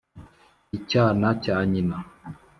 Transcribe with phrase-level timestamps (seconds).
[0.77, 1.97] icyana cya nyina